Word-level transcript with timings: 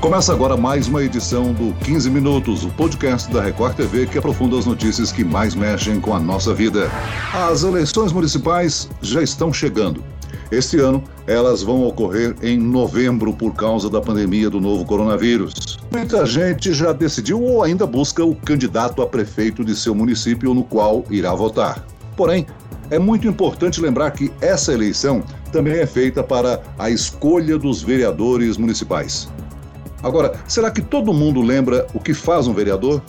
Começa 0.00 0.32
agora 0.32 0.56
mais 0.56 0.88
uma 0.88 1.04
edição 1.04 1.52
do 1.52 1.74
15 1.84 2.08
Minutos, 2.08 2.64
o 2.64 2.70
podcast 2.70 3.30
da 3.30 3.42
Record 3.42 3.76
TV 3.76 4.06
que 4.06 4.16
aprofunda 4.16 4.58
as 4.58 4.64
notícias 4.64 5.12
que 5.12 5.22
mais 5.22 5.54
mexem 5.54 6.00
com 6.00 6.14
a 6.14 6.18
nossa 6.18 6.54
vida. 6.54 6.90
As 7.34 7.64
eleições 7.64 8.10
municipais 8.10 8.88
já 9.02 9.22
estão 9.22 9.52
chegando. 9.52 10.02
Este 10.50 10.78
ano, 10.80 11.04
elas 11.26 11.62
vão 11.62 11.84
ocorrer 11.84 12.34
em 12.42 12.58
novembro 12.58 13.34
por 13.34 13.54
causa 13.54 13.90
da 13.90 14.00
pandemia 14.00 14.48
do 14.48 14.58
novo 14.58 14.86
coronavírus. 14.86 15.78
Muita 15.92 16.24
gente 16.24 16.72
já 16.72 16.94
decidiu 16.94 17.42
ou 17.42 17.62
ainda 17.62 17.86
busca 17.86 18.24
o 18.24 18.34
candidato 18.34 19.02
a 19.02 19.06
prefeito 19.06 19.62
de 19.62 19.76
seu 19.76 19.94
município 19.94 20.54
no 20.54 20.64
qual 20.64 21.04
irá 21.10 21.34
votar. 21.34 21.84
Porém, 22.16 22.46
é 22.90 22.98
muito 22.98 23.28
importante 23.28 23.82
lembrar 23.82 24.12
que 24.12 24.32
essa 24.40 24.72
eleição 24.72 25.22
também 25.52 25.74
é 25.74 25.86
feita 25.86 26.22
para 26.22 26.62
a 26.78 26.88
escolha 26.88 27.58
dos 27.58 27.82
vereadores 27.82 28.56
municipais. 28.56 29.28
Agora, 30.02 30.32
será 30.46 30.70
que 30.70 30.80
todo 30.80 31.12
mundo 31.12 31.40
lembra 31.40 31.86
o 31.92 32.00
que 32.00 32.14
faz 32.14 32.46
um 32.46 32.54
vereador? 32.54 33.02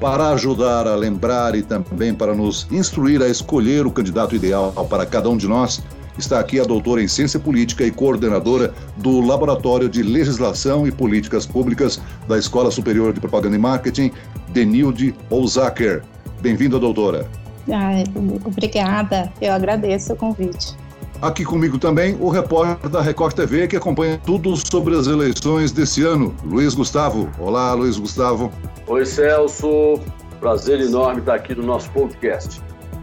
Para 0.00 0.30
ajudar 0.30 0.86
a 0.86 0.94
lembrar 0.94 1.54
e 1.54 1.62
também 1.62 2.14
para 2.14 2.34
nos 2.34 2.66
instruir 2.70 3.22
a 3.22 3.28
escolher 3.28 3.86
o 3.86 3.90
candidato 3.90 4.34
ideal 4.34 4.72
para 4.88 5.04
cada 5.04 5.28
um 5.28 5.36
de 5.36 5.46
nós, 5.46 5.82
está 6.16 6.40
aqui 6.40 6.58
a 6.58 6.64
doutora 6.64 7.02
em 7.02 7.08
Ciência 7.08 7.38
Política 7.38 7.84
e 7.84 7.90
coordenadora 7.90 8.72
do 8.96 9.20
Laboratório 9.20 9.88
de 9.88 10.02
Legislação 10.02 10.86
e 10.86 10.92
Políticas 10.92 11.44
Públicas 11.44 12.00
da 12.26 12.38
Escola 12.38 12.70
Superior 12.70 13.12
de 13.12 13.20
Propaganda 13.20 13.56
e 13.56 13.58
Marketing, 13.58 14.10
Denilde 14.48 15.14
Ouzaker. 15.28 16.02
Bem-vinda, 16.40 16.78
doutora. 16.78 17.28
Ai, 17.70 18.04
obrigada, 18.44 19.30
eu 19.40 19.52
agradeço 19.52 20.14
o 20.14 20.16
convite. 20.16 20.74
Aqui 21.22 21.44
comigo 21.44 21.78
também 21.78 22.16
o 22.18 22.30
repórter 22.30 22.88
da 22.88 23.02
Record 23.02 23.34
TV 23.34 23.68
que 23.68 23.76
acompanha 23.76 24.18
tudo 24.24 24.56
sobre 24.56 24.96
as 24.96 25.06
eleições 25.06 25.70
desse 25.70 26.02
ano, 26.02 26.34
Luiz 26.44 26.74
Gustavo. 26.74 27.30
Olá, 27.38 27.74
Luiz 27.74 27.98
Gustavo. 27.98 28.50
Oi, 28.86 29.04
Celso. 29.04 30.00
Prazer 30.40 30.80
enorme 30.80 31.20
estar 31.20 31.34
aqui 31.34 31.54
no 31.54 31.62
nosso 31.62 31.90
podcast. 31.90 32.62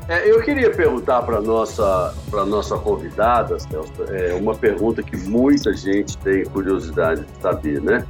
É, 0.10 0.28
eu 0.28 0.42
queria 0.42 0.72
perguntar 0.72 1.22
para 1.22 1.42
nossa 1.42 2.16
para 2.32 2.46
nossa 2.46 2.78
convidada, 2.78 3.60
Celso, 3.60 3.92
é, 4.10 4.34
uma 4.34 4.56
pergunta 4.56 5.04
que 5.04 5.18
muita 5.18 5.74
gente 5.74 6.18
tem 6.20 6.44
curiosidade 6.46 7.22
de 7.22 7.42
saber, 7.42 7.82
né? 7.82 8.04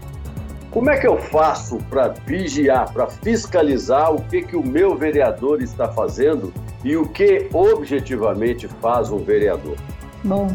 Como 0.72 0.90
é 0.90 0.98
que 0.98 1.08
eu 1.08 1.18
faço 1.18 1.80
para 1.90 2.10
vigiar, 2.26 2.94
para 2.94 3.08
fiscalizar 3.08 4.14
o 4.14 4.22
que 4.22 4.44
que 4.44 4.56
o 4.56 4.64
meu 4.64 4.96
vereador 4.96 5.62
está 5.62 5.90
fazendo 5.90 6.54
e 6.88 6.96
o 6.96 7.06
que 7.06 7.50
objetivamente 7.52 8.66
faz 8.82 9.12
um 9.12 9.18
vereador? 9.18 9.76
Bom, 10.24 10.48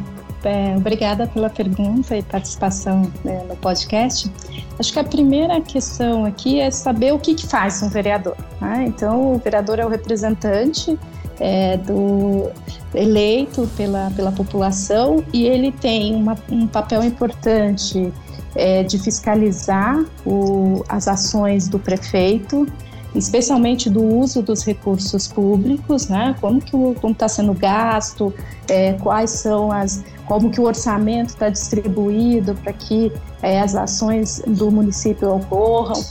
é, 0.42 0.74
obrigada 0.74 1.26
pela 1.26 1.50
pergunta 1.50 2.16
e 2.16 2.22
participação 2.22 3.02
né, 3.22 3.44
no 3.46 3.54
podcast. 3.56 4.32
Acho 4.78 4.92
que 4.94 4.98
a 4.98 5.04
primeira 5.04 5.60
questão 5.60 6.24
aqui 6.24 6.58
é 6.58 6.70
saber 6.70 7.12
o 7.12 7.18
que, 7.18 7.34
que 7.34 7.46
faz 7.46 7.82
um 7.82 7.90
vereador. 7.90 8.34
Né? 8.62 8.86
Então, 8.88 9.34
o 9.34 9.38
vereador 9.38 9.78
é 9.78 9.84
o 9.84 9.90
representante 9.90 10.98
é, 11.38 11.76
do 11.76 12.50
eleito 12.94 13.68
pela, 13.76 14.10
pela 14.16 14.32
população 14.32 15.22
e 15.34 15.46
ele 15.46 15.70
tem 15.70 16.14
uma, 16.14 16.34
um 16.50 16.66
papel 16.66 17.04
importante 17.04 18.10
é, 18.54 18.82
de 18.82 18.98
fiscalizar 18.98 20.02
o, 20.24 20.82
as 20.88 21.08
ações 21.08 21.68
do 21.68 21.78
prefeito, 21.78 22.66
especialmente 23.14 23.90
do 23.90 24.02
uso 24.02 24.42
dos 24.42 24.64
recursos 24.64 25.28
públicos, 25.28 26.08
né? 26.08 26.34
Como 26.40 26.60
que 26.60 26.70
como 26.70 27.12
está 27.12 27.28
sendo 27.28 27.52
gasto, 27.54 28.32
é, 28.68 28.94
quais 28.94 29.30
são 29.30 29.70
as, 29.70 30.02
como 30.26 30.50
que 30.50 30.60
o 30.60 30.64
orçamento 30.64 31.30
está 31.30 31.48
distribuído 31.48 32.54
para 32.56 32.72
que 32.72 33.12
é, 33.42 33.60
as 33.60 33.74
ações 33.74 34.42
do 34.46 34.70
município 34.70 35.34
ocorram. 35.34 36.02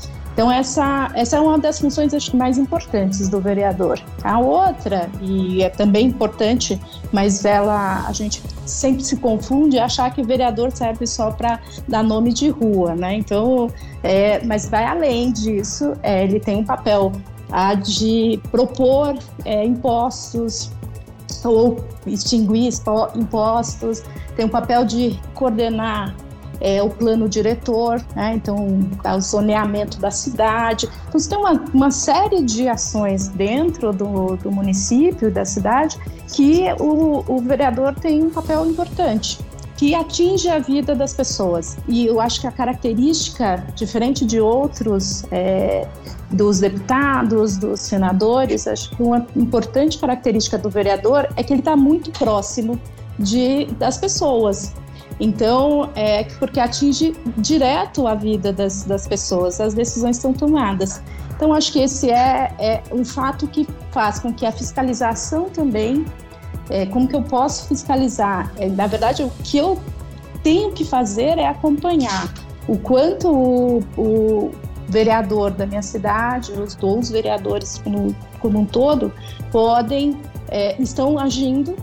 Então 0.42 0.52
essa, 0.52 1.12
essa 1.14 1.38
é 1.38 1.40
uma 1.40 1.60
das 1.60 1.80
funções 1.80 2.16
acho, 2.16 2.36
mais 2.36 2.58
importantes 2.58 3.30
do 3.30 3.40
vereador. 3.40 4.00
A 4.24 4.40
outra, 4.40 5.08
e 5.22 5.62
é 5.62 5.70
também 5.70 6.08
importante, 6.08 6.82
mas 7.14 7.46
ela 7.46 8.08
a 8.08 8.12
gente 8.12 8.42
sempre 8.66 9.04
se 9.04 9.18
confunde, 9.18 9.78
é 9.78 9.84
achar 9.84 10.12
que 10.12 10.24
vereador 10.24 10.72
serve 10.72 11.06
só 11.06 11.30
para 11.30 11.60
dar 11.88 12.04
nome 12.04 12.34
de 12.34 12.50
rua, 12.50 12.96
né? 12.96 13.14
Então, 13.14 13.70
é, 14.02 14.44
mas 14.44 14.68
vai 14.68 14.84
além 14.84 15.32
disso, 15.32 15.94
é, 16.02 16.24
ele 16.24 16.40
tem 16.40 16.56
um 16.56 16.66
papel 16.66 17.12
a 17.52 17.76
de 17.76 18.42
propor 18.50 19.16
é, 19.46 19.64
impostos 19.64 20.72
ou 21.46 21.86
extinguir 22.08 22.74
impostos, 23.14 24.02
tem 24.36 24.46
um 24.46 24.50
papel 24.50 24.86
de 24.86 25.20
coordenar 25.36 26.16
é, 26.62 26.82
o 26.82 26.90
plano 26.90 27.28
diretor, 27.28 28.02
né? 28.16 28.34
então 28.36 28.80
o 29.04 29.20
zoneamento 29.20 30.00
da 30.00 30.12
cidade. 30.12 30.88
Então, 31.08 31.20
você 31.20 31.30
tem 31.30 31.38
uma, 31.38 31.54
uma 31.74 31.92
série 31.92 32.42
de 32.44 32.70
ações 32.70 33.28
dentro 33.28 33.92
do, 33.92 34.38
do 34.38 34.52
município, 34.52 35.32
da 35.32 35.44
cidade, 35.44 35.98
que 36.32 36.64
o, 36.80 37.24
o 37.28 37.42
vereador 37.42 37.96
tem 37.96 38.24
um 38.24 38.30
papel 38.30 38.66
importante 38.66 39.40
que 39.82 39.96
atinge 39.96 40.48
a 40.48 40.60
vida 40.60 40.94
das 40.94 41.12
pessoas. 41.12 41.76
E 41.88 42.06
eu 42.06 42.22
acho 42.22 42.40
que 42.40 42.46
a 42.46 42.52
característica, 42.52 43.66
diferente 43.74 44.24
de 44.24 44.40
outros, 44.40 45.26
é, 45.32 45.88
dos 46.30 46.60
deputados, 46.60 47.58
dos 47.58 47.80
senadores, 47.80 48.68
acho 48.68 48.96
que 48.96 49.02
uma 49.02 49.26
importante 49.36 49.98
característica 49.98 50.56
do 50.56 50.70
vereador 50.70 51.28
é 51.36 51.42
que 51.42 51.52
ele 51.52 51.62
está 51.62 51.76
muito 51.76 52.12
próximo 52.12 52.80
de, 53.18 53.66
das 53.80 53.98
pessoas. 53.98 54.72
Então, 55.22 55.92
é 55.94 56.24
porque 56.40 56.60
atinge 56.60 57.16
direto 57.38 58.08
a 58.08 58.16
vida 58.16 58.52
das, 58.52 58.86
das 58.86 59.08
pessoas, 59.08 59.62
as 59.62 59.76
decisões 59.76 60.18
são 60.18 60.34
tomadas. 60.34 61.00
Então, 61.36 61.54
acho 61.54 61.72
que 61.72 61.80
esse 61.80 62.10
é, 62.10 62.52
é 62.58 62.84
um 62.92 63.06
fato 63.06 63.48
que 63.48 63.68
faz 63.92 64.18
com 64.18 64.34
que 64.34 64.48
a 64.48 64.52
fiscalização 64.52 65.48
também, 65.48 66.04
é, 66.72 66.88
como 66.88 67.08
que 67.08 67.16
eu 67.16 67.22
posso 67.22 67.68
fiscalizar? 67.68 68.52
É, 68.58 68.68
na 68.68 68.88
verdade, 68.88 69.22
o 69.22 69.30
que 69.44 69.60
eu 69.60 69.78
tenho 70.42 70.72
que 70.72 70.84
fazer 70.84 71.38
é 71.38 71.46
acompanhar 71.46 72.28
o 72.68 72.76
quanto 72.80 73.30
o, 73.30 73.84
o 73.96 74.52
vereador 74.88 75.52
da 75.52 75.68
minha 75.68 75.84
cidade, 75.84 76.52
os 76.52 76.74
dois 76.74 77.12
vereadores 77.12 77.78
como, 77.84 78.16
como 78.40 78.62
um 78.62 78.66
todo, 78.66 79.14
podem, 79.52 80.20
é, 80.48 80.82
estão 80.82 81.20
agindo, 81.20 81.76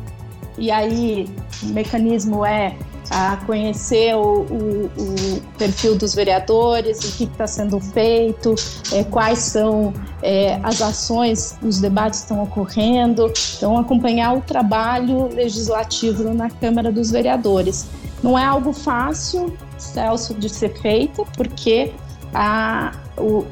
e 0.58 0.72
aí 0.72 1.28
o 1.62 1.66
mecanismo 1.66 2.44
é 2.44 2.74
a 3.10 3.36
conhecer 3.46 4.14
o, 4.14 4.42
o, 4.42 4.90
o, 4.96 5.40
perfil 5.56 5.96
dos 5.96 6.14
vereadores, 6.14 6.98
o 7.00 7.16
que 7.16 7.24
está 7.24 7.46
sendo 7.46 7.80
feito, 7.80 8.54
é, 8.92 9.04
quais 9.04 9.38
são 9.38 9.92
é, 10.22 10.58
as 10.62 10.82
ações, 10.82 11.56
os 11.62 11.80
debates 11.80 12.20
estão 12.20 12.42
ocorrendo, 12.42 13.32
então 13.56 13.78
acompanhar 13.78 14.36
o 14.36 14.40
trabalho 14.40 15.28
legislativo 15.34 16.34
na 16.34 16.50
Câmara 16.50 16.92
dos 16.92 17.10
Vereadores. 17.10 17.86
Não 18.22 18.38
é 18.38 18.44
algo 18.44 18.72
fácil, 18.72 19.56
Celso, 19.78 20.34
de 20.34 20.48
ser 20.48 20.76
feito, 20.80 21.24
porque 21.36 21.92
a, 22.34 22.92
o, 23.16 23.44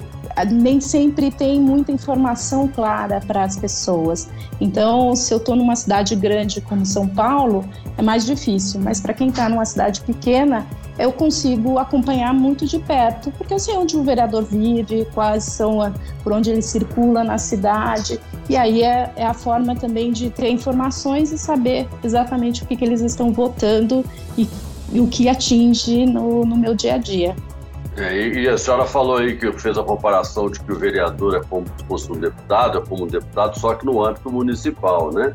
nem 0.50 0.80
sempre 0.80 1.30
tem 1.30 1.60
muita 1.60 1.92
informação 1.92 2.68
clara 2.68 3.20
para 3.26 3.44
as 3.44 3.56
pessoas. 3.56 4.28
Então, 4.60 5.14
se 5.14 5.32
eu 5.32 5.38
estou 5.38 5.56
numa 5.56 5.76
cidade 5.76 6.14
grande 6.14 6.60
como 6.60 6.84
São 6.84 7.06
Paulo, 7.06 7.64
é 7.96 8.02
mais 8.02 8.24
difícil, 8.26 8.80
mas 8.80 9.00
para 9.00 9.14
quem 9.14 9.28
está 9.28 9.48
numa 9.48 9.64
cidade 9.64 10.00
pequena, 10.02 10.66
eu 10.98 11.12
consigo 11.12 11.78
acompanhar 11.78 12.32
muito 12.32 12.66
de 12.66 12.78
perto, 12.78 13.30
porque 13.32 13.52
eu 13.52 13.58
sei 13.58 13.76
onde 13.76 13.96
o 13.96 14.02
vereador 14.02 14.44
vive, 14.44 15.06
quais 15.12 15.44
são, 15.44 15.82
a, 15.82 15.92
por 16.22 16.32
onde 16.32 16.50
ele 16.50 16.62
circula 16.62 17.22
na 17.22 17.36
cidade, 17.36 18.18
e 18.48 18.56
aí 18.56 18.82
é, 18.82 19.12
é, 19.16 19.26
a 19.26 19.34
forma 19.34 19.74
também 19.74 20.12
de 20.12 20.30
ter 20.30 20.50
informações 20.50 21.32
e 21.32 21.38
saber 21.38 21.88
exatamente 22.02 22.62
o 22.62 22.66
que, 22.66 22.76
que 22.76 22.84
eles 22.84 23.00
estão 23.00 23.32
votando 23.32 24.04
e, 24.38 24.48
e 24.92 25.00
o 25.00 25.06
que 25.06 25.28
atinge 25.28 26.06
no, 26.06 26.44
no 26.44 26.56
meu 26.56 26.74
dia 26.74 26.94
a 26.94 26.98
dia. 26.98 27.36
É, 27.96 28.28
e, 28.28 28.48
a 28.48 28.58
senhora 28.58 28.84
falou 28.84 29.16
aí 29.16 29.36
que 29.36 29.50
fez 29.52 29.78
a 29.78 29.82
comparação 29.82 30.50
de 30.50 30.60
que 30.60 30.70
o 30.70 30.78
vereador 30.78 31.36
é 31.36 31.40
como 31.48 31.66
se 31.66 31.84
fosse 31.86 32.12
um 32.12 32.16
deputado, 32.16 32.78
é 32.78 32.80
como 32.86 33.04
um 33.04 33.06
deputado, 33.06 33.58
só 33.58 33.74
que 33.74 33.86
no 33.86 34.04
âmbito 34.04 34.30
municipal, 34.30 35.10
né? 35.12 35.32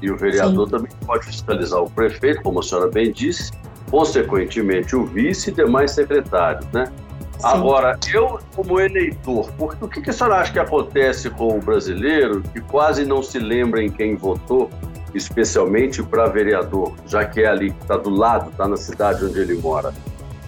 E 0.00 0.10
o 0.10 0.16
vereador 0.16 0.66
Sim. 0.66 0.76
também 0.76 0.92
pode 1.04 1.26
fiscalizar 1.26 1.82
o 1.82 1.90
prefeito, 1.90 2.42
como 2.42 2.60
a 2.60 2.62
senhora 2.62 2.90
bem 2.90 3.12
disse, 3.12 3.52
consequentemente 3.90 4.96
o 4.96 5.04
vice 5.04 5.50
e 5.50 5.52
demais 5.52 5.90
secretários, 5.90 6.66
né? 6.72 6.86
Sim. 6.86 7.46
Agora, 7.46 7.98
eu, 8.12 8.38
como 8.56 8.80
eleitor, 8.80 9.50
porque, 9.58 9.84
o 9.84 9.88
que, 9.88 10.00
que 10.00 10.10
a 10.10 10.12
senhora 10.12 10.36
acha 10.36 10.52
que 10.52 10.58
acontece 10.58 11.28
com 11.28 11.58
o 11.58 11.60
brasileiro 11.60 12.42
que 12.54 12.60
quase 12.62 13.04
não 13.04 13.22
se 13.22 13.38
lembra 13.38 13.82
em 13.82 13.90
quem 13.90 14.16
votou, 14.16 14.70
especialmente 15.14 16.02
para 16.02 16.26
vereador, 16.26 16.94
já 17.06 17.24
que 17.26 17.42
é 17.42 17.46
ali, 17.48 17.68
está 17.80 17.96
do 17.98 18.10
lado, 18.10 18.50
está 18.50 18.66
na 18.66 18.76
cidade 18.76 19.24
onde 19.24 19.38
ele 19.38 19.54
mora? 19.54 19.92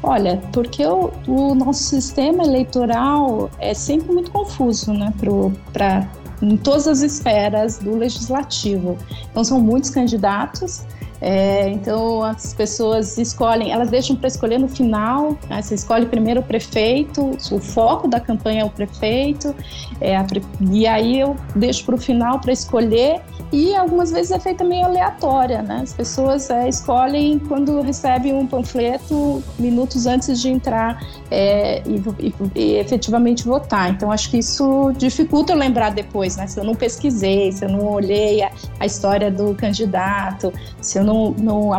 Olha, 0.02 0.40
porque 0.52 0.84
o, 0.86 1.10
o 1.26 1.54
nosso 1.54 1.82
sistema 1.82 2.42
eleitoral 2.42 3.50
é 3.58 3.74
sempre 3.74 4.12
muito 4.12 4.30
confuso, 4.30 4.92
né, 4.92 5.12
para 5.72 6.08
em 6.42 6.56
todas 6.56 6.88
as 6.88 7.02
esferas 7.02 7.78
do 7.78 7.94
legislativo. 7.96 8.96
Então 9.30 9.44
são 9.44 9.60
muitos 9.60 9.90
candidatos 9.90 10.84
É, 11.20 11.68
então 11.68 12.22
as 12.22 12.54
pessoas 12.54 13.18
escolhem, 13.18 13.70
elas 13.70 13.90
deixam 13.90 14.16
para 14.16 14.26
escolher 14.26 14.58
no 14.58 14.68
final. 14.68 15.36
Né? 15.48 15.60
Você 15.60 15.74
escolhe 15.74 16.06
primeiro 16.06 16.40
o 16.40 16.42
prefeito, 16.42 17.36
o 17.52 17.58
foco 17.58 18.08
da 18.08 18.18
campanha 18.18 18.62
é 18.62 18.64
o 18.64 18.70
prefeito, 18.70 19.54
é 20.00 20.16
a, 20.16 20.26
e 20.70 20.86
aí 20.86 21.20
eu 21.20 21.36
deixo 21.54 21.84
para 21.84 21.94
o 21.94 21.98
final 21.98 22.40
para 22.40 22.52
escolher. 22.52 23.20
E 23.52 23.74
algumas 23.74 24.12
vezes 24.12 24.30
é 24.30 24.38
feita 24.38 24.62
meio 24.62 24.84
aleatória, 24.84 25.60
né? 25.60 25.80
As 25.82 25.92
pessoas 25.92 26.48
é, 26.50 26.68
escolhem 26.68 27.38
quando 27.38 27.80
recebem 27.80 28.32
um 28.32 28.46
panfleto 28.46 29.42
minutos 29.58 30.06
antes 30.06 30.40
de 30.40 30.48
entrar 30.48 31.04
é, 31.30 31.82
e, 31.84 32.02
e, 32.20 32.34
e, 32.54 32.74
efetivamente 32.76 33.44
votar. 33.44 33.90
Então 33.90 34.12
acho 34.12 34.30
que 34.30 34.38
isso 34.38 34.92
dificulta 34.96 35.52
eu 35.52 35.56
lembrar 35.56 35.90
depois, 35.90 36.36
né? 36.36 36.46
Se 36.46 36.60
eu 36.60 36.64
não 36.64 36.76
pesquisei, 36.76 37.50
se 37.50 37.64
eu 37.64 37.68
não 37.68 37.86
olhei 37.86 38.40
a, 38.40 38.52
a 38.78 38.86
história 38.86 39.32
do 39.32 39.52
candidato, 39.54 40.52
se 40.80 40.98
eu 40.98 41.04
não, 41.04 41.32
não, 41.32 41.70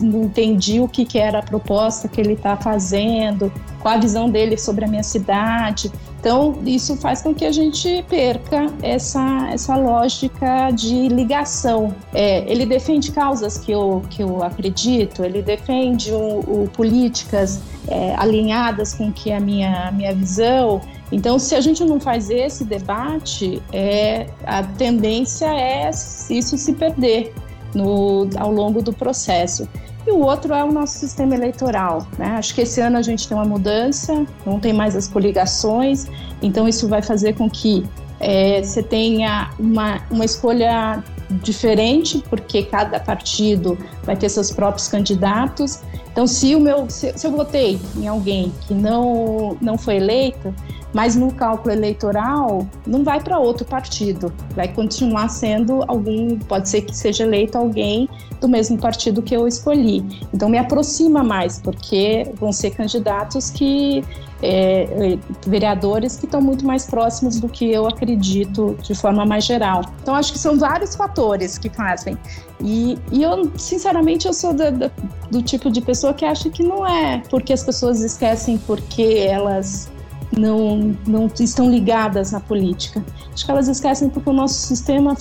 não 0.00 0.22
entendi 0.22 0.80
o 0.80 0.88
que, 0.88 1.04
que 1.04 1.18
era 1.18 1.40
a 1.40 1.42
proposta 1.42 2.08
que 2.08 2.22
ele 2.22 2.32
está 2.32 2.56
fazendo, 2.56 3.52
qual 3.80 3.94
a 3.94 3.98
visão 3.98 4.30
dele 4.30 4.56
sobre 4.56 4.86
a 4.86 4.88
minha 4.88 5.02
cidade. 5.02 5.92
Então, 6.20 6.58
isso 6.66 6.96
faz 6.96 7.22
com 7.22 7.32
que 7.32 7.44
a 7.44 7.52
gente 7.52 8.04
perca 8.08 8.66
essa, 8.82 9.48
essa 9.52 9.76
lógica 9.76 10.70
de 10.72 11.08
ligação. 11.08 11.94
É, 12.12 12.50
ele 12.50 12.66
defende 12.66 13.12
causas 13.12 13.56
que 13.56 13.70
eu, 13.70 14.02
que 14.10 14.22
eu 14.22 14.42
acredito, 14.42 15.24
ele 15.24 15.42
defende 15.42 16.10
o, 16.10 16.40
o 16.64 16.70
políticas 16.72 17.60
é, 17.86 18.14
alinhadas 18.16 18.94
com 18.94 19.12
que 19.12 19.30
a 19.30 19.38
minha, 19.38 19.88
a 19.88 19.92
minha 19.92 20.12
visão. 20.12 20.80
Então, 21.12 21.38
se 21.38 21.54
a 21.54 21.60
gente 21.60 21.84
não 21.84 22.00
faz 22.00 22.30
esse 22.30 22.64
debate, 22.64 23.62
é, 23.72 24.26
a 24.44 24.62
tendência 24.64 25.46
é 25.46 25.88
isso 25.88 26.58
se 26.58 26.72
perder 26.72 27.32
no, 27.74 28.28
ao 28.36 28.52
longo 28.52 28.82
do 28.82 28.92
processo. 28.92 29.68
E 30.06 30.10
o 30.10 30.20
outro 30.20 30.54
é 30.54 30.64
o 30.64 30.72
nosso 30.72 30.98
sistema 30.98 31.34
eleitoral. 31.34 32.06
Né? 32.18 32.26
Acho 32.38 32.54
que 32.54 32.62
esse 32.62 32.80
ano 32.80 32.96
a 32.96 33.02
gente 33.02 33.28
tem 33.28 33.36
uma 33.36 33.44
mudança, 33.44 34.26
não 34.46 34.58
tem 34.58 34.72
mais 34.72 34.96
as 34.96 35.06
coligações, 35.08 36.06
então 36.40 36.66
isso 36.68 36.88
vai 36.88 37.02
fazer 37.02 37.34
com 37.34 37.48
que 37.48 37.84
é, 38.20 38.62
você 38.62 38.82
tenha 38.82 39.50
uma, 39.58 40.00
uma 40.10 40.24
escolha 40.24 41.02
diferente, 41.42 42.22
porque 42.28 42.62
cada 42.62 42.98
partido 42.98 43.78
vai 44.02 44.16
ter 44.16 44.28
seus 44.28 44.50
próprios 44.50 44.88
candidatos. 44.88 45.80
Então, 46.10 46.26
se, 46.26 46.54
o 46.54 46.60
meu, 46.60 46.88
se, 46.88 47.12
se 47.16 47.26
eu 47.26 47.30
votei 47.30 47.78
em 47.96 48.08
alguém 48.08 48.52
que 48.62 48.74
não, 48.74 49.56
não 49.60 49.76
foi 49.76 49.96
eleito, 49.96 50.54
mas 50.92 51.14
no 51.14 51.32
cálculo 51.32 51.72
eleitoral 51.72 52.66
não 52.86 53.04
vai 53.04 53.20
para 53.20 53.38
outro 53.38 53.64
partido, 53.64 54.32
vai 54.54 54.68
continuar 54.68 55.28
sendo 55.28 55.84
algum, 55.86 56.38
pode 56.38 56.68
ser 56.68 56.82
que 56.82 56.96
seja 56.96 57.24
eleito 57.24 57.58
alguém 57.58 58.08
do 58.40 58.48
mesmo 58.48 58.78
partido 58.78 59.22
que 59.22 59.34
eu 59.34 59.46
escolhi. 59.46 60.04
Então 60.32 60.48
me 60.48 60.58
aproxima 60.58 61.22
mais, 61.22 61.60
porque 61.60 62.30
vão 62.34 62.52
ser 62.52 62.70
candidatos 62.70 63.50
que 63.50 64.04
é, 64.40 64.82
é 64.82 65.18
vereadores 65.46 66.16
que 66.16 66.26
estão 66.26 66.40
muito 66.40 66.64
mais 66.64 66.86
próximos 66.86 67.40
do 67.40 67.48
que 67.48 67.70
eu 67.70 67.88
acredito 67.88 68.76
de 68.82 68.94
forma 68.94 69.26
mais 69.26 69.44
geral. 69.44 69.82
Então 70.02 70.14
acho 70.14 70.32
que 70.32 70.38
são 70.38 70.58
vários 70.58 70.94
fatores 70.94 71.58
que 71.58 71.68
fazem. 71.68 72.16
E, 72.60 72.98
e 73.12 73.22
eu, 73.22 73.50
sinceramente, 73.56 74.26
eu 74.26 74.32
sou 74.32 74.52
da, 74.52 74.70
da, 74.70 74.90
do 75.30 75.42
tipo 75.42 75.70
de 75.70 75.80
pessoa 75.80 76.14
que 76.14 76.24
acha 76.24 76.50
que 76.50 76.62
não 76.62 76.86
é 76.86 77.22
porque 77.30 77.52
as 77.52 77.64
pessoas 77.64 78.00
esquecem 78.00 78.58
porque 78.58 79.26
elas 79.28 79.88
não, 80.36 80.96
não 81.06 81.26
estão 81.38 81.70
ligadas 81.70 82.32
na 82.32 82.40
política. 82.40 83.04
Acho 83.32 83.44
que 83.44 83.50
elas 83.50 83.68
esquecem 83.68 84.08
porque 84.08 84.28
o 84.28 84.32
nosso 84.32 84.54
sistema 84.54 85.16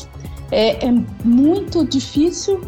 é, 0.51 0.85
é 0.87 0.93
muito 1.23 1.85
difícil 1.85 2.61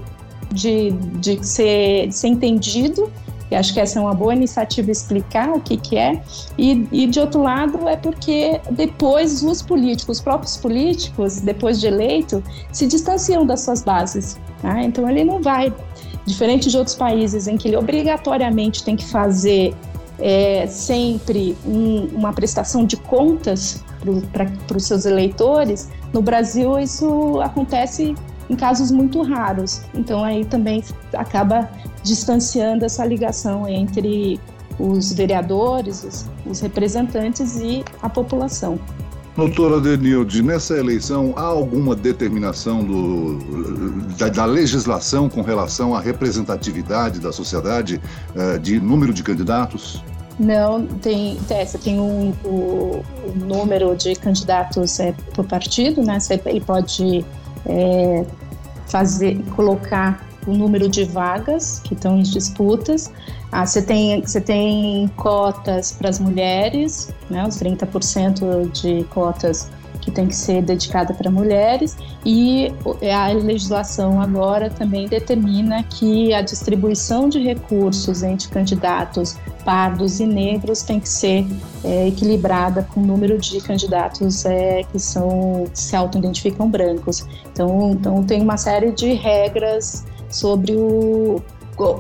de, 0.52 0.92
de, 0.92 1.46
ser, 1.46 2.08
de 2.08 2.16
ser 2.16 2.28
entendido. 2.28 3.12
E 3.52 3.56
acho 3.56 3.74
que 3.74 3.80
essa 3.80 3.98
é 3.98 4.02
uma 4.02 4.14
boa 4.14 4.34
iniciativa 4.34 4.92
explicar 4.92 5.50
o 5.50 5.60
que, 5.60 5.76
que 5.76 5.98
é. 5.98 6.22
E, 6.58 6.88
e, 6.92 7.08
de 7.08 7.20
outro 7.20 7.42
lado, 7.42 7.88
é 7.90 7.96
porque 7.96 8.62
depois 8.70 9.42
os 9.42 9.62
políticos, 9.62 10.18
os 10.18 10.24
próprios 10.24 10.56
políticos, 10.58 11.42
depois 11.42 11.80
de 11.80 11.88
eleito, 11.88 12.44
se 12.72 12.86
distanciam 12.86 13.46
das 13.46 13.62
suas 13.62 13.84
bases. 13.84 14.40
Tá? 14.62 14.84
Então 14.84 15.10
ele 15.10 15.24
não 15.24 15.42
vai, 15.42 15.74
diferente 16.28 16.70
de 16.70 16.78
outros 16.78 16.96
países 16.96 17.48
em 17.48 17.58
que 17.58 17.68
ele 17.68 17.78
obrigatoriamente 17.78 18.84
tem 18.84 18.96
que 18.96 19.06
fazer 19.06 19.74
é, 20.20 20.68
sempre 20.68 21.58
um, 21.66 22.08
uma 22.14 22.34
prestação 22.34 22.86
de 22.86 22.98
contas 22.98 23.84
para 24.32 24.78
os 24.78 24.86
seus 24.86 25.06
eleitores, 25.06 25.90
no 26.14 26.22
Brasil 26.22 26.80
isso 26.80 27.40
acontece 27.42 28.16
em 28.50 28.56
casos 28.56 28.92
muito 28.92 29.22
raros. 29.22 29.82
Então 29.94 30.24
aí 30.24 30.44
também 30.46 30.84
acaba 31.14 31.70
distanciando 32.04 32.86
essa 32.86 33.06
ligação 33.06 33.68
entre 33.68 34.40
os 34.80 35.12
vereadores, 35.14 36.04
os, 36.04 36.26
os 36.46 36.60
representantes 36.62 37.58
e 37.58 37.84
a 38.02 38.10
população. 38.10 38.80
Doutora 39.36 39.80
Denilde, 39.80 40.42
nessa 40.42 40.78
eleição 40.78 41.34
há 41.38 41.44
alguma 41.44 41.96
determinação 41.96 42.84
do, 42.84 43.38
da, 44.18 44.28
da, 44.28 44.46
legislação 44.46 45.30
com 45.30 45.42
relação 45.42 45.96
à 45.96 46.02
representatividade 46.02 47.20
da 47.20 47.32
sociedade, 47.32 48.02
eh, 48.36 48.58
de 48.58 48.82
número 48.82 49.14
de 49.14 49.24
candidatos? 49.24 50.04
Não, 50.38 50.86
tem, 50.86 51.38
Tessa, 51.48 51.78
tem 51.78 52.00
um, 52.00 52.34
o, 52.44 53.02
o 53.26 53.34
número 53.36 53.96
de 53.96 54.16
candidatos 54.16 55.00
é, 55.00 55.14
por 55.34 55.46
partido, 55.46 56.02
né? 56.02 56.20
Você, 56.20 56.42
ele 56.46 56.62
pode 56.62 57.26
é, 57.66 58.26
fazer, 58.88 59.42
colocar 59.56 60.28
o 60.48 60.54
número 60.54 60.90
de 60.90 61.04
vagas 61.04 61.80
que 61.80 61.94
estão 61.94 62.18
em 62.18 62.24
disputas. 62.24 63.12
Ah, 63.52 63.66
você, 63.66 63.82
tem, 63.82 64.22
você 64.22 64.42
tem 64.42 65.08
cotas 65.16 65.92
para 65.92 66.10
as 66.10 66.20
mulheres, 66.20 67.14
né, 67.30 67.46
os 67.48 67.56
30% 67.58 68.72
de 68.72 69.04
cotas 69.06 69.70
que 70.02 70.12
tem 70.12 70.28
que 70.28 70.36
ser 70.36 70.62
dedicada 70.62 71.14
para 71.14 71.30
mulheres 71.30 71.98
e 72.26 72.72
a 73.14 73.28
legislação 73.34 74.22
agora 74.22 74.70
também 74.70 75.08
determina 75.08 75.84
que 75.84 76.34
a 76.34 76.42
distribuição 76.42 77.28
de 77.28 77.40
recursos 77.40 78.24
entre 78.24 78.48
candidatos 78.50 79.36
pardos 79.70 80.20
e 80.20 80.26
negros 80.26 80.82
tem 80.82 81.00
que 81.00 81.08
ser 81.08 81.46
é, 81.84 82.08
equilibrada 82.08 82.82
com 82.92 83.02
o 83.02 83.06
número 83.06 83.38
de 83.38 83.62
candidatos 83.62 84.44
é, 84.44 84.82
que 84.92 84.98
são 84.98 85.68
se 85.76 85.96
auto-identificam 85.96 86.68
brancos. 86.68 87.24
Então, 87.52 87.92
então 87.92 88.24
tem 88.24 88.42
uma 88.42 88.58
série 88.58 88.92
de 88.92 89.14
regras 89.14 90.04
sobre 90.28 90.76
o, 90.76 91.40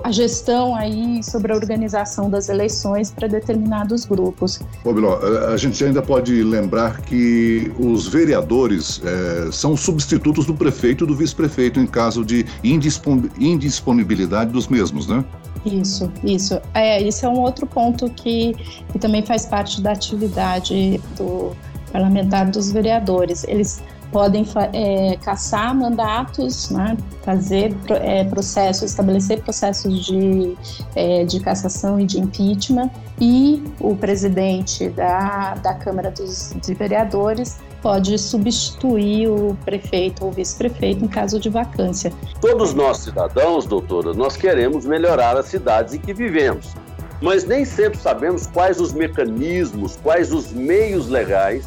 a 0.03 0.11
gestão 0.11 0.75
aí 0.75 1.23
sobre 1.23 1.51
a 1.51 1.55
organização 1.55 2.29
das 2.29 2.49
eleições 2.49 3.11
para 3.11 3.27
determinados 3.27 4.05
grupos. 4.05 4.59
Ô, 4.83 4.93
Biló, 4.93 5.17
a 5.51 5.57
gente 5.57 5.83
ainda 5.83 6.01
pode 6.01 6.43
lembrar 6.43 7.01
que 7.01 7.71
os 7.79 8.07
vereadores 8.07 9.01
é, 9.03 9.51
são 9.51 9.77
substitutos 9.77 10.45
do 10.45 10.53
prefeito 10.53 11.03
e 11.03 11.07
do 11.07 11.15
vice-prefeito 11.15 11.79
em 11.79 11.87
caso 11.87 12.25
de 12.25 12.45
indisponibilidade 12.63 14.51
dos 14.51 14.67
mesmos, 14.67 15.07
né? 15.07 15.23
Isso, 15.65 16.11
isso. 16.23 16.59
É, 16.73 17.01
isso 17.01 17.25
é 17.25 17.29
um 17.29 17.39
outro 17.39 17.65
ponto 17.65 18.09
que, 18.09 18.55
que 18.91 18.99
também 18.99 19.25
faz 19.25 19.45
parte 19.45 19.81
da 19.81 19.91
atividade 19.91 21.01
do 21.17 21.51
parlamentar 21.91 22.49
dos 22.49 22.71
vereadores. 22.71 23.43
Eles 23.47 23.81
podem 24.11 24.45
é, 24.73 25.17
caçar 25.17 25.75
mandatos, 25.75 26.69
né, 26.69 26.97
fazer 27.23 27.75
é, 27.89 28.23
processos, 28.23 28.91
estabelecer 28.91 29.41
processos 29.41 30.05
de, 30.05 30.57
é, 30.95 31.25
de 31.25 31.39
cassação 31.39 31.99
e 31.99 32.05
de 32.05 32.19
impeachment, 32.19 32.89
e 33.19 33.63
o 33.79 33.95
presidente 33.95 34.89
da, 34.89 35.55
da 35.55 35.73
Câmara 35.73 36.11
dos 36.11 36.53
de 36.61 36.73
Vereadores 36.73 37.57
pode 37.81 38.17
substituir 38.17 39.29
o 39.29 39.57
prefeito 39.63 40.25
ou 40.25 40.31
vice-prefeito 40.31 41.03
em 41.03 41.07
caso 41.07 41.39
de 41.39 41.49
vacância. 41.49 42.11
Todos 42.41 42.73
nós, 42.73 42.97
cidadãos, 42.97 43.65
doutora, 43.65 44.13
nós 44.13 44.35
queremos 44.35 44.85
melhorar 44.85 45.37
as 45.37 45.45
cidades 45.45 45.93
em 45.93 45.99
que 45.99 46.13
vivemos, 46.13 46.73
mas 47.21 47.45
nem 47.45 47.63
sempre 47.65 47.99
sabemos 47.99 48.47
quais 48.47 48.79
os 48.79 48.93
mecanismos, 48.93 49.97
quais 50.01 50.33
os 50.33 50.51
meios 50.51 51.07
legais 51.07 51.65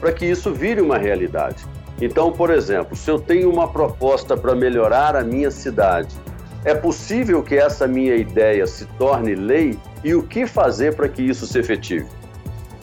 para 0.00 0.12
que 0.12 0.26
isso 0.26 0.52
vire 0.52 0.80
uma 0.80 0.98
realidade. 0.98 1.64
Então, 2.00 2.32
por 2.32 2.50
exemplo, 2.50 2.96
se 2.96 3.10
eu 3.10 3.18
tenho 3.18 3.50
uma 3.50 3.68
proposta 3.68 4.36
para 4.36 4.54
melhorar 4.54 5.14
a 5.16 5.22
minha 5.22 5.50
cidade, 5.50 6.16
é 6.64 6.74
possível 6.74 7.42
que 7.42 7.56
essa 7.56 7.86
minha 7.86 8.16
ideia 8.16 8.66
se 8.66 8.86
torne 8.98 9.34
lei 9.34 9.78
e 10.02 10.14
o 10.14 10.22
que 10.22 10.46
fazer 10.46 10.96
para 10.96 11.08
que 11.08 11.22
isso 11.22 11.46
se 11.46 11.58
efetive? 11.58 12.06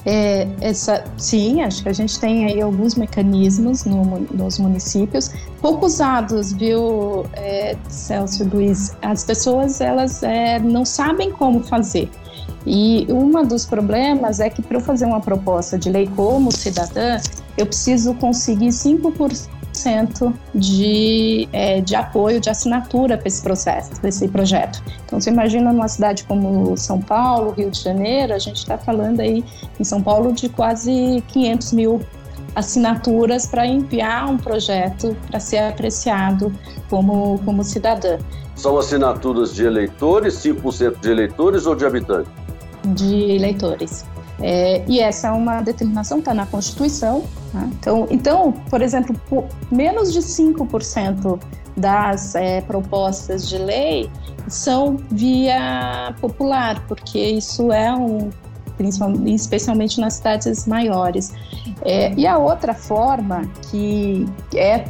É, 0.06 0.48
essa, 0.62 1.04
sim, 1.18 1.62
acho 1.62 1.84
que 1.84 1.90
a 1.90 1.94
gente 1.94 2.20
tem 2.20 2.46
aí 2.46 2.60
alguns 2.60 2.96
mecanismos 2.96 3.86
no, 3.86 4.04
nos 4.32 4.58
municípios, 4.58 5.32
pouco 5.62 5.86
usados, 5.86 6.54
viu, 6.54 7.26
é, 7.34 7.76
Celso 7.88 8.44
Luiz? 8.52 8.96
As 9.02 9.24
pessoas 9.24 9.80
elas 9.80 10.24
é, 10.24 10.58
não 10.58 10.86
sabem 10.86 11.32
como 11.32 11.64
fazer. 11.64 12.10
E 12.66 13.08
um 13.10 13.32
dos 13.46 13.66
problemas 13.66 14.40
é 14.40 14.50
que 14.50 14.62
para 14.62 14.78
eu 14.78 14.82
fazer 14.82 15.06
uma 15.06 15.20
proposta 15.20 15.78
de 15.78 15.90
lei 15.90 16.08
como 16.16 16.52
cidadã, 16.52 17.18
eu 17.58 17.66
preciso 17.66 18.14
conseguir 18.16 18.70
5% 18.70 19.50
100% 19.74 20.34
de, 20.54 21.48
é, 21.52 21.82
de 21.82 21.96
apoio, 21.96 22.40
de 22.40 22.50
assinatura 22.50 23.18
para 23.18 23.28
esse 23.28 23.42
processo, 23.42 23.92
para 24.00 24.10
esse 24.10 24.28
projeto. 24.28 24.84
Então, 25.06 25.20
você 25.20 25.30
imagina 25.30 25.72
numa 25.72 25.88
cidade 25.88 26.24
como 26.26 26.76
São 26.78 27.00
Paulo, 27.02 27.52
Rio 27.52 27.72
de 27.72 27.82
Janeiro, 27.82 28.34
a 28.34 28.40
gente 28.40 28.58
está 28.58 28.78
falando 28.78 29.20
aí 29.20 29.44
em 29.80 29.84
São 29.84 30.02
Paulo 30.02 30.34
de 30.34 30.50
quase 30.50 31.24
500 31.28 31.74
mil 31.74 32.02
assinaturas 32.56 33.46
para 33.46 33.66
enviar 33.66 34.30
um 34.30 34.38
projeto 34.38 35.16
para 35.28 35.40
ser 35.40 35.60
apreciado 35.60 36.54
como, 36.90 37.40
como 37.46 37.64
cidadã. 37.64 38.18
São 38.56 38.78
assinaturas 38.78 39.54
de 39.54 39.66
eleitores, 39.66 40.36
5% 40.36 41.00
de 41.00 41.10
eleitores 41.10 41.66
ou 41.66 41.76
de 41.76 41.86
habitantes? 41.86 42.32
De 42.86 43.32
eleitores. 43.32 44.06
É, 44.42 44.84
e 44.88 45.00
essa 45.00 45.28
é 45.28 45.32
uma 45.32 45.62
determinação 45.62 46.18
que 46.18 46.22
está 46.22 46.34
na 46.34 46.46
Constituição. 46.46 47.24
Né? 47.54 47.70
Então, 47.80 48.08
então, 48.10 48.52
por 48.70 48.82
exemplo, 48.82 49.16
por 49.30 49.46
menos 49.72 50.12
de 50.12 50.20
5% 50.20 51.40
das 51.78 52.36
é, 52.36 52.62
propostas 52.62 53.48
de 53.48 53.58
lei 53.58 54.10
são 54.48 54.98
via 55.10 56.14
popular, 56.20 56.84
porque 56.88 57.20
isso 57.20 57.72
é 57.72 57.94
um 57.94 58.30
especialmente 58.90 60.00
nas 60.00 60.16
cidades 60.16 60.66
maiores. 60.68 61.34
É, 61.84 62.14
e 62.14 62.28
a 62.28 62.38
outra 62.38 62.74
forma 62.74 63.50
que 63.70 64.26
é 64.56 64.86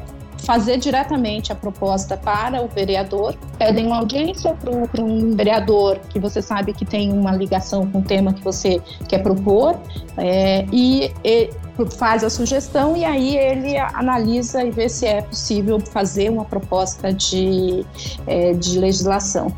fazer 0.46 0.78
diretamente 0.78 1.52
a 1.52 1.56
proposta 1.56 2.18
para 2.18 2.62
o 2.64 2.68
vereador, 2.68 3.36
pedem 3.58 3.86
uma 3.86 4.00
audiência 4.00 4.56
para 4.56 5.04
um 5.04 5.36
vereador 5.36 6.00
que 6.10 6.20
você 6.20 6.42
sabe 6.42 6.74
que 6.74 6.86
tem 6.86 7.12
uma 7.12 7.32
ligação 7.32 7.86
com 7.88 8.00
o 8.00 8.02
tema 8.02 8.34
que 8.34 8.44
você 8.44 8.82
quer 9.08 9.20
propor, 9.20 9.80
é, 10.18 10.66
e, 10.72 11.12
e 11.24 11.50
faz 11.98 12.24
a 12.24 12.30
sugestão 12.30 12.96
e 12.96 13.06
aí 13.06 13.38
ele 13.38 13.78
analisa 13.78 14.64
e 14.64 14.72
vê 14.72 14.90
se 14.90 15.06
é 15.06 15.22
possível 15.22 15.80
fazer 15.80 16.30
uma 16.30 16.46
proposta 16.46 17.14
de, 17.14 17.86
é, 18.28 18.54
de 18.54 18.80
legislação. 18.80 19.54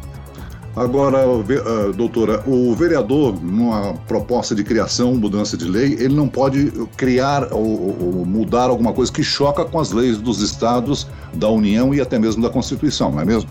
Agora, 0.76 1.20
ah, 1.20 1.92
doutora, 1.96 2.44
o 2.48 2.74
vereador, 2.74 3.40
numa 3.40 3.94
proposta 4.08 4.56
de 4.56 4.64
criação, 4.64 5.14
mudança 5.14 5.56
de 5.56 5.66
lei, 5.66 5.94
ele 5.94 6.16
não 6.16 6.28
pode 6.28 6.72
criar 6.98 7.54
ou, 7.54 7.96
ou, 8.02 8.26
mudar 8.26 8.70
alguma 8.70 8.92
coisa 8.92 9.12
que 9.12 9.24
choca 9.24 9.64
com 9.66 9.80
as 9.80 9.92
leis 9.92 10.18
dos 10.18 10.42
estados, 10.42 11.08
da 11.36 11.48
União 11.48 11.94
e 11.94 12.02
até 12.02 12.18
mesmo 12.18 12.42
da 12.42 12.50
Constituição, 12.50 13.12
não 13.12 13.22
é 13.22 13.26
mesmo? 13.26 13.50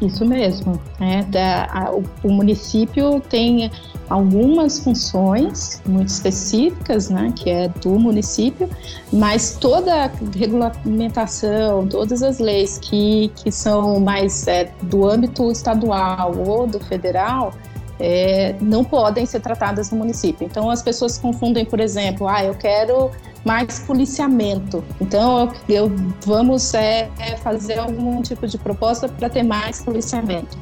Isso 0.00 0.24
mesmo. 0.24 0.80
É, 1.00 1.22
da, 1.24 1.66
a, 1.72 1.92
o, 1.92 2.04
o, 2.22 2.30
município 2.30 3.20
tem 3.20 3.70
algumas 4.08 4.78
funções 4.78 5.82
muito 5.86 6.08
específicas, 6.08 7.10
né, 7.10 7.32
que 7.34 7.50
é 7.50 7.68
do 7.68 7.98
município, 7.98 8.68
mas 9.12 9.56
toda 9.60 10.04
a 10.04 10.10
regulamentação, 10.36 11.86
todas 11.86 12.22
as 12.22 12.38
leis 12.38 12.78
que, 12.78 13.30
que 13.36 13.50
são 13.50 13.98
mais 14.00 14.46
é, 14.46 14.72
do 14.82 15.06
âmbito 15.08 15.50
estadual 15.50 16.34
ou 16.36 16.66
do 16.66 16.78
federal, 16.78 17.52
é, 18.00 18.54
não 18.60 18.84
podem 18.84 19.26
ser 19.26 19.40
tratadas 19.40 19.90
no 19.90 19.98
município. 19.98 20.46
Então 20.46 20.70
as 20.70 20.82
pessoas 20.82 21.18
confundem, 21.18 21.64
por 21.64 21.80
exemplo, 21.80 22.28
ah, 22.28 22.44
eu 22.44 22.54
quero 22.54 23.10
mais 23.44 23.80
policiamento. 23.80 24.84
Então 25.00 25.52
eu, 25.68 25.88
eu 25.88 25.96
vamos 26.24 26.74
é, 26.74 27.10
é 27.18 27.36
fazer 27.36 27.78
algum 27.78 28.20
tipo 28.22 28.46
de 28.46 28.58
proposta 28.58 29.08
para 29.08 29.28
ter 29.28 29.42
mais 29.42 29.82
policiamento. 29.82 30.56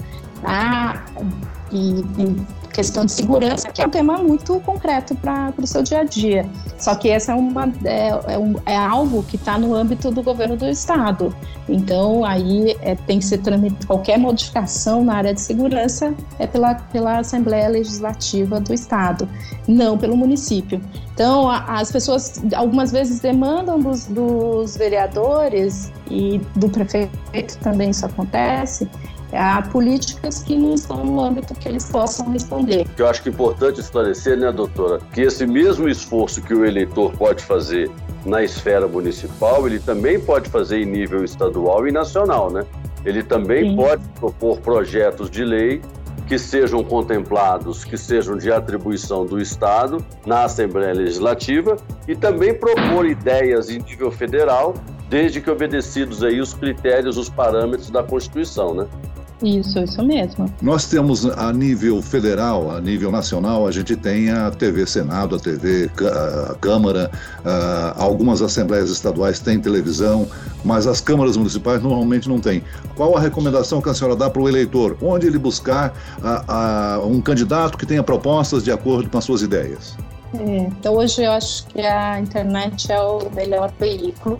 Ah, 0.44 1.04
e, 1.72 2.00
e 2.00 2.46
questão 2.76 3.06
de 3.06 3.12
segurança, 3.12 3.70
que 3.72 3.80
é 3.80 3.86
um 3.86 3.90
tema 3.90 4.18
muito 4.18 4.60
concreto 4.60 5.14
para 5.14 5.50
o 5.56 5.66
seu 5.66 5.82
dia 5.82 6.00
a 6.00 6.04
dia. 6.04 6.46
Só 6.78 6.94
que 6.94 7.08
essa 7.08 7.32
é, 7.32 7.34
uma, 7.34 7.72
é, 7.82 8.08
é, 8.34 8.38
um, 8.38 8.54
é 8.66 8.76
algo 8.76 9.22
que 9.22 9.36
está 9.36 9.58
no 9.58 9.74
âmbito 9.74 10.10
do 10.10 10.22
governo 10.22 10.58
do 10.58 10.68
Estado. 10.68 11.34
Então, 11.66 12.22
aí 12.22 12.76
é, 12.82 12.94
tem 12.94 13.18
que 13.18 13.24
ser 13.24 13.38
tramitado, 13.38 13.86
qualquer 13.86 14.18
modificação 14.18 15.02
na 15.02 15.14
área 15.14 15.32
de 15.32 15.40
segurança 15.40 16.14
é 16.38 16.46
pela, 16.46 16.74
pela 16.74 17.20
Assembleia 17.20 17.66
Legislativa 17.68 18.60
do 18.60 18.74
Estado, 18.74 19.26
não 19.66 19.96
pelo 19.96 20.14
município. 20.14 20.78
Então, 21.14 21.48
a, 21.48 21.80
as 21.80 21.90
pessoas 21.90 22.42
algumas 22.54 22.92
vezes 22.92 23.20
demandam 23.20 23.80
dos, 23.80 24.04
dos 24.04 24.76
vereadores 24.76 25.90
e 26.10 26.42
do 26.56 26.68
prefeito 26.68 27.56
também 27.62 27.88
isso 27.88 28.04
acontece, 28.04 28.86
há 29.36 29.62
políticas 29.62 30.42
que 30.42 30.56
não 30.56 30.74
estão 30.74 31.04
no 31.04 31.20
âmbito 31.20 31.54
que 31.54 31.68
eles 31.68 31.90
possam 31.90 32.30
responder. 32.30 32.86
Eu 32.96 33.06
acho 33.06 33.22
que 33.22 33.28
é 33.28 33.32
importante 33.32 33.80
esclarecer, 33.80 34.36
né, 34.36 34.50
doutora, 34.50 35.00
que 35.12 35.20
esse 35.20 35.46
mesmo 35.46 35.88
esforço 35.88 36.42
que 36.42 36.54
o 36.54 36.64
eleitor 36.64 37.12
pode 37.12 37.44
fazer 37.44 37.90
na 38.24 38.42
esfera 38.42 38.88
municipal, 38.88 39.66
ele 39.66 39.78
também 39.78 40.18
pode 40.18 40.50
fazer 40.50 40.80
em 40.80 40.86
nível 40.86 41.24
estadual 41.24 41.86
e 41.86 41.92
nacional, 41.92 42.50
né? 42.50 42.64
Ele 43.04 43.22
também 43.22 43.70
Sim. 43.70 43.76
pode 43.76 44.02
propor 44.18 44.58
projetos 44.58 45.30
de 45.30 45.44
lei 45.44 45.80
que 46.26 46.38
sejam 46.38 46.82
contemplados, 46.82 47.84
que 47.84 47.96
sejam 47.96 48.36
de 48.36 48.50
atribuição 48.50 49.24
do 49.24 49.40
Estado 49.40 50.04
na 50.26 50.44
Assembleia 50.44 50.92
Legislativa 50.92 51.76
e 52.08 52.16
também 52.16 52.52
propor 52.52 53.06
ideias 53.06 53.70
em 53.70 53.78
nível 53.78 54.10
federal, 54.10 54.74
desde 55.08 55.40
que 55.40 55.48
obedecidos 55.48 56.24
aí 56.24 56.40
os 56.40 56.52
critérios, 56.52 57.16
os 57.16 57.28
parâmetros 57.28 57.90
da 57.90 58.02
Constituição, 58.02 58.74
né? 58.74 58.86
Isso, 59.42 59.78
isso 59.78 60.02
mesmo. 60.02 60.50
Nós 60.62 60.86
temos 60.86 61.26
a 61.26 61.52
nível 61.52 62.00
federal, 62.00 62.70
a 62.70 62.80
nível 62.80 63.10
nacional, 63.10 63.66
a 63.66 63.70
gente 63.70 63.94
tem 63.94 64.30
a 64.30 64.50
TV 64.50 64.86
Senado, 64.86 65.36
a 65.36 65.38
TV 65.38 65.90
a 66.00 66.54
Câmara, 66.54 67.10
a, 67.44 68.02
algumas 68.02 68.40
assembleias 68.40 68.90
estaduais 68.90 69.38
têm 69.38 69.60
televisão, 69.60 70.26
mas 70.64 70.86
as 70.86 71.02
câmaras 71.02 71.36
municipais 71.36 71.82
normalmente 71.82 72.28
não 72.28 72.40
têm. 72.40 72.62
Qual 72.94 73.14
a 73.14 73.20
recomendação 73.20 73.82
que 73.82 73.90
a 73.90 73.94
senhora 73.94 74.16
dá 74.16 74.30
para 74.30 74.40
o 74.40 74.48
eleitor? 74.48 74.96
Onde 75.02 75.26
ele 75.26 75.38
buscar 75.38 75.94
a, 76.22 76.98
um 77.04 77.20
candidato 77.20 77.76
que 77.76 77.84
tenha 77.84 78.02
propostas 78.02 78.64
de 78.64 78.72
acordo 78.72 79.10
com 79.10 79.18
as 79.18 79.24
suas 79.24 79.42
ideias? 79.42 79.96
É, 80.34 80.56
então 80.58 80.94
hoje 80.94 81.22
eu 81.22 81.32
acho 81.32 81.66
que 81.68 81.80
a 81.80 82.20
internet 82.20 82.90
é 82.90 83.00
o 83.00 83.30
melhor 83.30 83.72
veículo. 83.78 84.38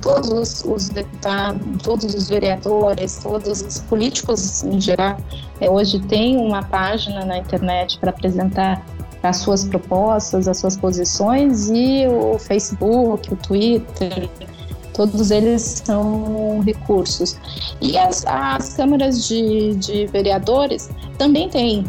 Todos 0.00 0.30
os, 0.30 0.64
os, 0.64 0.88
deputados, 0.88 1.60
todos 1.82 2.14
os 2.14 2.28
vereadores, 2.28 3.20
todos 3.22 3.60
os 3.60 3.80
políticos 3.80 4.64
em 4.64 4.80
geral, 4.80 5.18
é, 5.60 5.70
hoje 5.70 6.00
têm 6.00 6.38
uma 6.38 6.62
página 6.62 7.24
na 7.24 7.38
internet 7.38 7.98
para 7.98 8.10
apresentar 8.10 8.82
as 9.22 9.38
suas 9.38 9.64
propostas, 9.64 10.48
as 10.48 10.58
suas 10.58 10.76
posições 10.76 11.68
e 11.68 12.06
o 12.06 12.38
Facebook, 12.38 13.32
o 13.32 13.36
Twitter, 13.36 14.30
todos 14.98 15.30
eles 15.30 15.80
são 15.84 16.60
recursos. 16.60 17.38
E 17.80 17.96
as, 17.96 18.26
as 18.26 18.74
câmaras 18.74 19.28
de, 19.28 19.76
de 19.76 20.06
vereadores 20.08 20.90
também 21.16 21.48
têm, 21.48 21.84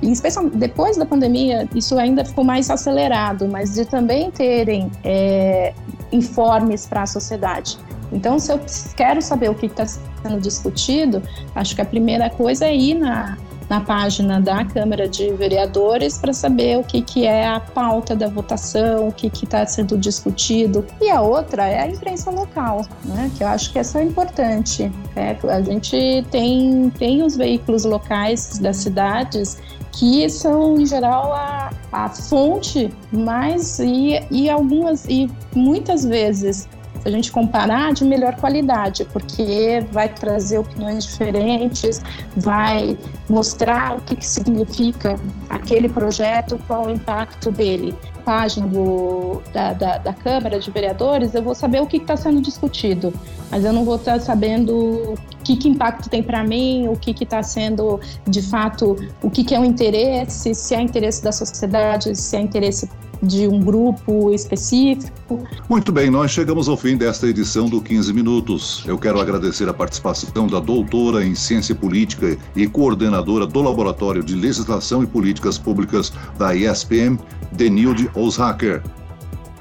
especialmente 0.00 0.56
depois 0.56 0.96
da 0.96 1.04
pandemia, 1.04 1.68
isso 1.74 1.98
ainda 1.98 2.24
ficou 2.24 2.44
mais 2.44 2.70
acelerado, 2.70 3.48
mas 3.48 3.74
de 3.74 3.84
também 3.84 4.30
terem 4.30 4.88
é, 5.02 5.74
informes 6.12 6.86
para 6.86 7.02
a 7.02 7.06
sociedade. 7.06 7.76
Então, 8.12 8.38
se 8.38 8.52
eu 8.52 8.60
quero 8.96 9.20
saber 9.20 9.50
o 9.50 9.54
que 9.54 9.66
está 9.66 9.84
sendo 9.84 10.40
discutido, 10.40 11.20
acho 11.52 11.74
que 11.74 11.82
a 11.82 11.84
primeira 11.84 12.30
coisa 12.30 12.66
é 12.66 12.76
ir 12.76 12.94
na, 12.94 13.36
na 13.68 13.80
página 13.80 14.40
da 14.40 14.64
Câmara 14.64 15.08
de 15.08 15.32
Vereadores 15.32 16.18
para 16.18 16.32
saber 16.32 16.78
o 16.78 16.84
que, 16.84 17.02
que 17.02 17.26
é 17.26 17.46
a 17.46 17.60
pauta 17.60 18.14
da 18.14 18.28
votação, 18.28 19.08
o 19.08 19.12
que 19.12 19.26
está 19.26 19.66
sendo 19.66 19.96
discutido. 19.98 20.84
E 21.00 21.10
a 21.10 21.20
outra 21.20 21.66
é 21.66 21.80
a 21.80 21.88
imprensa 21.88 22.30
local, 22.30 22.86
né, 23.04 23.30
que 23.36 23.42
eu 23.42 23.48
acho 23.48 23.72
que 23.72 23.78
essa 23.78 24.00
é 24.00 24.04
importante. 24.04 24.90
É, 25.14 25.36
a 25.48 25.60
gente 25.62 26.24
tem, 26.30 26.90
tem 26.98 27.22
os 27.22 27.36
veículos 27.36 27.84
locais 27.84 28.58
das 28.58 28.76
cidades 28.78 29.58
que 29.92 30.28
são, 30.28 30.78
em 30.78 30.84
geral, 30.84 31.32
a, 31.32 31.70
a 31.90 32.08
fonte 32.10 32.92
mais 33.10 33.78
e, 33.78 34.20
e 34.30 34.50
algumas 34.50 35.06
e 35.06 35.30
muitas 35.54 36.04
vezes 36.04 36.68
a 37.04 37.10
gente 37.10 37.30
comparar 37.30 37.92
de 37.92 38.04
melhor 38.04 38.34
qualidade, 38.36 39.04
porque 39.12 39.84
vai 39.92 40.08
trazer 40.08 40.58
opiniões 40.58 41.04
diferentes, 41.04 42.02
vai 42.36 42.96
mostrar 43.28 43.96
o 43.96 44.00
que, 44.00 44.16
que 44.16 44.26
significa 44.26 45.18
aquele 45.48 45.88
projeto, 45.88 46.58
qual 46.66 46.86
o 46.86 46.90
impacto 46.90 47.50
dele. 47.50 47.94
Página 48.24 48.66
do, 48.66 49.40
da, 49.52 49.72
da, 49.72 49.98
da 49.98 50.12
Câmara 50.12 50.58
de 50.58 50.68
Vereadores, 50.70 51.32
eu 51.32 51.42
vou 51.42 51.54
saber 51.54 51.80
o 51.80 51.86
que 51.86 51.98
está 51.98 52.16
sendo 52.16 52.40
discutido, 52.40 53.14
mas 53.50 53.64
eu 53.64 53.72
não 53.72 53.84
vou 53.84 53.94
estar 53.94 54.20
sabendo 54.20 55.14
que, 55.44 55.56
que 55.56 55.68
impacto 55.68 56.10
tem 56.10 56.24
para 56.24 56.42
mim, 56.42 56.88
o 56.88 56.96
que 56.96 57.22
está 57.22 57.40
sendo 57.44 58.00
de 58.26 58.42
fato, 58.42 58.96
o 59.22 59.30
que, 59.30 59.44
que 59.44 59.54
é 59.54 59.58
o 59.58 59.62
um 59.62 59.64
interesse, 59.64 60.54
se 60.56 60.74
é 60.74 60.80
interesse 60.80 61.22
da 61.22 61.30
sociedade, 61.30 62.16
se 62.16 62.36
é 62.36 62.40
interesse 62.40 62.90
de 63.22 63.46
um 63.48 63.60
grupo 63.60 64.32
específico. 64.32 65.46
Muito 65.68 65.92
bem, 65.92 66.10
nós 66.10 66.30
chegamos 66.30 66.68
ao 66.68 66.76
fim 66.76 66.96
desta 66.96 67.26
edição 67.26 67.68
do 67.68 67.80
15 67.80 68.12
Minutos. 68.12 68.84
Eu 68.86 68.98
quero 68.98 69.20
agradecer 69.20 69.68
a 69.68 69.74
participação 69.74 70.46
da 70.46 70.60
doutora 70.60 71.24
em 71.24 71.34
Ciência 71.34 71.74
Política 71.74 72.36
e 72.54 72.66
coordenadora 72.66 73.46
do 73.46 73.62
Laboratório 73.62 74.22
de 74.22 74.34
Legislação 74.34 75.02
e 75.02 75.06
Políticas 75.06 75.58
Públicas 75.58 76.12
da 76.38 76.54
ISPM, 76.54 77.18
Denilde 77.52 78.10
Oshacker. 78.14 78.82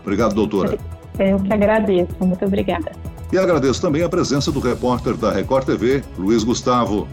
Obrigado, 0.02 0.36
doutora. 0.36 0.78
Eu 1.18 1.40
que 1.40 1.54
agradeço. 1.54 2.12
Muito 2.20 2.46
obrigada. 2.46 2.92
E 3.32 3.38
agradeço 3.38 3.82
também 3.82 4.04
a 4.04 4.10
presença 4.10 4.52
do 4.52 4.60
repórter 4.60 5.16
da 5.16 5.32
Record 5.32 5.66
TV, 5.66 6.04
Luiz 6.18 6.44
Gustavo. 6.44 7.08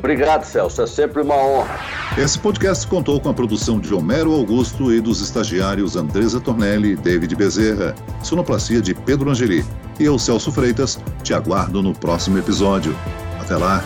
Obrigado, 0.00 0.44
Celso. 0.44 0.82
É 0.82 0.86
sempre 0.86 1.20
uma 1.20 1.36
honra. 1.36 1.78
Esse 2.16 2.38
podcast 2.38 2.86
contou 2.86 3.20
com 3.20 3.28
a 3.28 3.34
produção 3.34 3.78
de 3.78 3.94
Homero 3.94 4.32
Augusto 4.32 4.92
e 4.92 5.00
dos 5.00 5.20
estagiários 5.20 5.94
Andresa 5.94 6.40
Tornelli 6.40 6.92
e 6.92 6.96
David 6.96 7.36
Bezerra, 7.36 7.94
sonoplastia 8.22 8.80
de 8.80 8.94
Pedro 8.94 9.30
Angeli. 9.30 9.64
E 9.98 10.04
eu, 10.04 10.18
Celso 10.18 10.50
Freitas, 10.50 10.98
te 11.22 11.34
aguardo 11.34 11.82
no 11.82 11.92
próximo 11.92 12.38
episódio. 12.38 12.96
Até 13.38 13.56
lá! 13.56 13.84